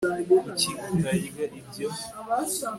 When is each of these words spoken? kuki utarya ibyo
kuki 0.43 0.69
utarya 0.93 1.43
ibyo 1.59 1.87